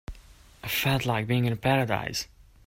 [0.63, 2.27] I felt like being in paradise.